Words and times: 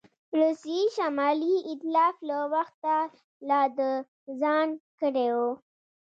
روسیې 0.39 0.81
شمالي 0.95 1.55
ایتلاف 1.69 2.15
له 2.29 2.37
وخته 2.53 2.95
لا 3.47 3.61
د 3.77 3.79
ځان 4.41 4.67
کړی 4.99 5.27
وو. 5.35 5.51